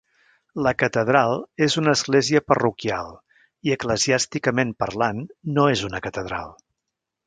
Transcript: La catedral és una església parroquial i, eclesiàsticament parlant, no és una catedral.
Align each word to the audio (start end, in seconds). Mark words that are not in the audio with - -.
La 0.67 0.71
catedral 0.83 1.33
és 1.65 1.75
una 1.83 1.93
església 1.99 2.43
parroquial 2.53 3.13
i, 3.19 3.77
eclesiàsticament 3.79 4.75
parlant, 4.85 5.25
no 5.57 5.71
és 5.79 5.89
una 5.93 6.07
catedral. 6.11 6.57